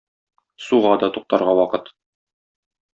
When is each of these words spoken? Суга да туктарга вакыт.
Суга 0.67 0.93
да 1.03 1.07
туктарга 1.17 1.53
вакыт. 1.61 1.85